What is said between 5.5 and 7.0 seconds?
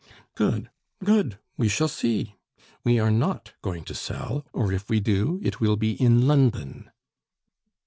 will be in London."